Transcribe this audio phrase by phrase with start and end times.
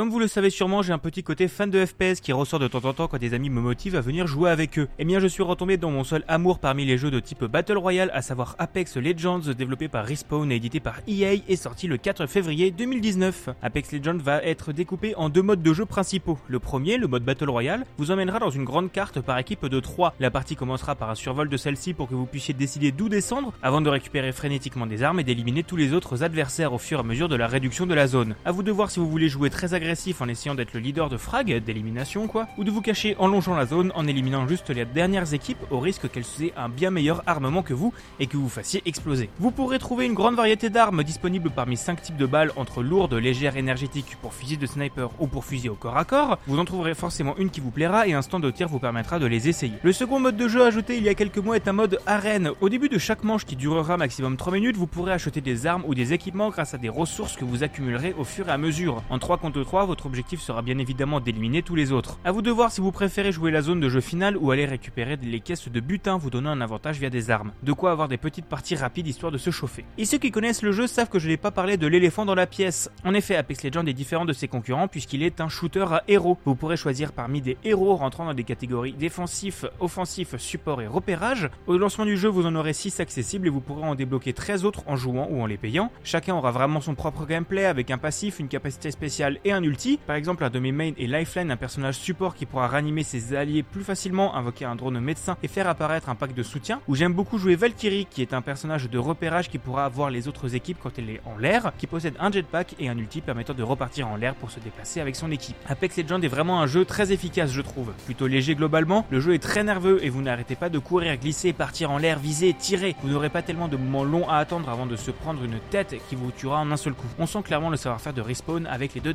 [0.00, 2.68] Comme vous le savez sûrement, j'ai un petit côté fan de FPS qui ressort de
[2.68, 4.84] temps en temps quand des amis me motivent à venir jouer avec eux.
[4.84, 7.44] Et eh bien je suis retombé dans mon seul amour parmi les jeux de type
[7.44, 11.86] Battle Royale, à savoir Apex Legends, développé par Respawn et édité par EA et sorti
[11.86, 13.50] le 4 février 2019.
[13.60, 16.38] Apex Legends va être découpé en deux modes de jeu principaux.
[16.48, 19.80] Le premier, le mode Battle Royale, vous emmènera dans une grande carte par équipe de
[19.80, 20.14] 3.
[20.18, 23.52] La partie commencera par un survol de celle-ci pour que vous puissiez décider d'où descendre
[23.62, 27.00] avant de récupérer frénétiquement des armes et d'éliminer tous les autres adversaires au fur et
[27.02, 28.34] à mesure de la réduction de la zone.
[28.46, 29.74] À vous de voir si vous voulez jouer très
[30.20, 33.56] en essayant d'être le leader de frag, d'élimination quoi, ou de vous cacher en longeant
[33.56, 37.24] la zone en éliminant juste les dernières équipes au risque qu'elles aient un bien meilleur
[37.26, 39.30] armement que vous et que vous fassiez exploser.
[39.40, 43.14] Vous pourrez trouver une grande variété d'armes disponibles parmi 5 types de balles entre lourdes,
[43.14, 46.38] légères, énergétiques pour fusil de sniper ou pour fusil au corps à corps.
[46.46, 49.18] Vous en trouverez forcément une qui vous plaira et un stand de tir vous permettra
[49.18, 49.74] de les essayer.
[49.82, 52.52] Le second mode de jeu ajouté il y a quelques mois est un mode arène.
[52.60, 55.82] Au début de chaque manche qui durera maximum 3 minutes, vous pourrez acheter des armes
[55.86, 59.02] ou des équipements grâce à des ressources que vous accumulerez au fur et à mesure.
[59.10, 62.18] En 3 contre 3, votre objectif sera bien évidemment d'éliminer tous les autres.
[62.24, 64.66] A vous de voir si vous préférez jouer la zone de jeu finale ou aller
[64.66, 67.52] récupérer les caisses de butin vous donnant un avantage via des armes.
[67.62, 69.84] De quoi avoir des petites parties rapides histoire de se chauffer.
[69.98, 72.34] Et ceux qui connaissent le jeu savent que je n'ai pas parlé de l'éléphant dans
[72.34, 72.90] la pièce.
[73.04, 76.38] En effet, Apex Legends est différent de ses concurrents puisqu'il est un shooter à héros.
[76.44, 81.48] Vous pourrez choisir parmi des héros rentrant dans des catégories défensifs, offensifs, support et repérage.
[81.66, 84.64] Au lancement du jeu, vous en aurez 6 accessibles et vous pourrez en débloquer 13
[84.64, 85.90] autres en jouant ou en les payant.
[86.04, 89.98] Chacun aura vraiment son propre gameplay avec un passif, une capacité spéciale et un ulti.
[90.06, 93.34] Par exemple, un de mes mains est Lifeline, un personnage support qui pourra ranimer ses
[93.34, 96.80] alliés plus facilement, invoquer un drone médecin et faire apparaître un pack de soutien.
[96.88, 100.28] Ou j'aime beaucoup jouer Valkyrie, qui est un personnage de repérage qui pourra avoir les
[100.28, 103.54] autres équipes quand elle est en l'air, qui possède un jetpack et un ulti permettant
[103.54, 105.56] de repartir en l'air pour se déplacer avec son équipe.
[105.68, 107.92] Apex Legends est vraiment un jeu très efficace, je trouve.
[108.04, 111.52] Plutôt léger globalement, le jeu est très nerveux et vous n'arrêtez pas de courir, glisser,
[111.52, 112.96] partir en l'air, viser, tirer.
[113.02, 115.96] Vous n'aurez pas tellement de moments longs à attendre avant de se prendre une tête
[116.08, 117.06] qui vous tuera en un seul coup.
[117.18, 119.14] On sent clairement le savoir-faire de Respawn avec les deux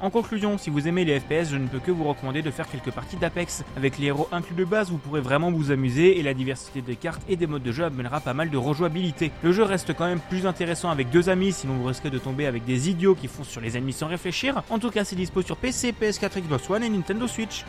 [0.00, 2.68] En conclusion, si vous aimez les FPS, je ne peux que vous recommander de faire
[2.68, 3.64] quelques parties d'Apex.
[3.76, 6.96] Avec les héros inclus de base, vous pourrez vraiment vous amuser et la diversité des
[6.96, 9.30] cartes et des modes de jeu amènera pas mal de rejouabilité.
[9.42, 12.46] Le jeu reste quand même plus intéressant avec deux amis, sinon vous risquez de tomber
[12.46, 14.62] avec des idiots qui foncent sur les ennemis sans réfléchir.
[14.70, 17.64] En tout cas, c'est dispo sur PC, PS4, Xbox One et Nintendo Switch.